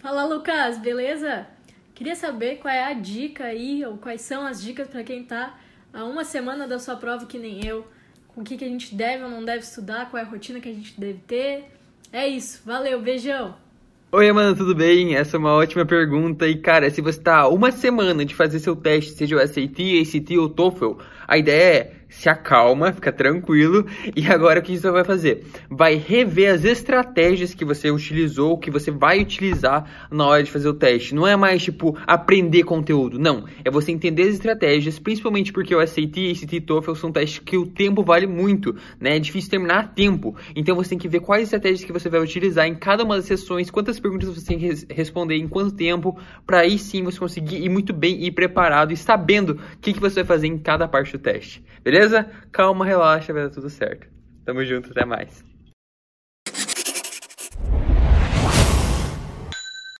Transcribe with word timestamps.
Fala 0.00 0.24
Lucas, 0.24 0.78
beleza? 0.78 1.44
Queria 1.92 2.14
saber 2.14 2.58
qual 2.58 2.72
é 2.72 2.84
a 2.84 2.92
dica 2.92 3.46
aí, 3.46 3.84
ou 3.84 3.98
quais 3.98 4.20
são 4.20 4.46
as 4.46 4.62
dicas 4.62 4.86
para 4.86 5.02
quem 5.02 5.24
tá 5.24 5.58
a 5.92 6.04
uma 6.04 6.22
semana 6.22 6.68
da 6.68 6.78
sua 6.78 6.94
prova 6.94 7.26
que 7.26 7.36
nem 7.36 7.66
eu, 7.66 7.84
com 8.28 8.42
o 8.42 8.44
que, 8.44 8.56
que 8.56 8.64
a 8.64 8.68
gente 8.68 8.94
deve 8.94 9.24
ou 9.24 9.28
não 9.28 9.44
deve 9.44 9.64
estudar, 9.64 10.08
qual 10.08 10.22
é 10.22 10.24
a 10.24 10.28
rotina 10.28 10.60
que 10.60 10.68
a 10.68 10.72
gente 10.72 10.98
deve 10.98 11.18
ter. 11.26 11.64
É 12.12 12.28
isso, 12.28 12.62
valeu, 12.64 13.02
beijão! 13.02 13.56
Oi, 14.12 14.32
mano, 14.32 14.56
tudo 14.56 14.72
bem? 14.72 15.16
Essa 15.16 15.36
é 15.36 15.38
uma 15.38 15.52
ótima 15.54 15.84
pergunta. 15.84 16.46
E, 16.46 16.56
cara, 16.56 16.88
se 16.90 17.00
você 17.00 17.20
tá 17.20 17.48
uma 17.48 17.72
semana 17.72 18.24
de 18.24 18.36
fazer 18.36 18.60
seu 18.60 18.76
teste, 18.76 19.10
seja 19.10 19.34
o 19.34 19.40
SAT, 19.40 19.80
ACT 20.00 20.38
ou 20.38 20.48
TOEFL, 20.48 20.92
a 21.26 21.36
ideia 21.36 21.74
é 21.74 21.97
se 22.08 22.28
acalma, 22.28 22.92
fica 22.92 23.12
tranquilo. 23.12 23.86
E 24.16 24.26
agora 24.26 24.60
o 24.60 24.62
que 24.62 24.76
você 24.76 24.90
vai 24.90 25.04
fazer? 25.04 25.44
Vai 25.70 25.94
rever 25.96 26.54
as 26.54 26.64
estratégias 26.64 27.54
que 27.54 27.64
você 27.64 27.90
utilizou, 27.90 28.58
que 28.58 28.70
você 28.70 28.90
vai 28.90 29.20
utilizar 29.20 30.08
na 30.10 30.26
hora 30.26 30.42
de 30.42 30.50
fazer 30.50 30.68
o 30.68 30.74
teste. 30.74 31.14
Não 31.14 31.26
é 31.26 31.36
mais 31.36 31.62
tipo 31.62 31.96
aprender 32.06 32.64
conteúdo, 32.64 33.18
não. 33.18 33.44
É 33.64 33.70
você 33.70 33.92
entender 33.92 34.22
as 34.22 34.34
estratégias, 34.34 34.98
principalmente 34.98 35.52
porque 35.52 35.74
o 35.74 35.86
SAT, 35.86 36.16
e 36.16 36.60
TOEFL 36.60 36.94
são 36.94 37.12
testes 37.12 37.38
que 37.38 37.56
o 37.56 37.66
tempo 37.66 38.02
vale 38.02 38.26
muito, 38.26 38.74
né? 39.00 39.16
É 39.16 39.18
difícil 39.18 39.50
terminar 39.50 39.78
a 39.78 39.84
tempo. 39.84 40.34
Então 40.54 40.74
você 40.74 40.90
tem 40.90 40.98
que 40.98 41.08
ver 41.08 41.20
quais 41.20 41.44
estratégias 41.44 41.84
que 41.84 41.92
você 41.92 42.08
vai 42.08 42.20
utilizar 42.20 42.66
em 42.66 42.74
cada 42.74 43.04
uma 43.04 43.16
das 43.16 43.26
sessões, 43.26 43.70
quantas 43.70 44.00
perguntas 44.00 44.28
você 44.28 44.46
tem 44.46 44.58
que 44.58 44.92
responder 44.92 45.36
em 45.36 45.48
quanto 45.48 45.74
tempo, 45.74 46.18
para 46.46 46.60
aí 46.60 46.78
sim 46.78 47.02
você 47.02 47.18
conseguir 47.18 47.62
ir 47.62 47.68
muito 47.68 47.92
bem 47.92 48.24
e 48.24 48.30
preparado 48.30 48.92
e 48.92 48.96
sabendo 48.96 49.52
o 49.52 49.78
que, 49.80 49.92
que 49.92 50.00
você 50.00 50.16
vai 50.16 50.24
fazer 50.24 50.46
em 50.46 50.58
cada 50.58 50.88
parte 50.88 51.12
do 51.12 51.18
teste. 51.18 51.62
Beleza? 51.98 52.30
Calma, 52.52 52.84
relaxa, 52.84 53.32
vai 53.32 53.42
dar 53.42 53.50
tudo 53.50 53.68
certo. 53.68 54.06
Tamo 54.44 54.64
junto, 54.64 54.92
até 54.92 55.04
mais. 55.04 55.44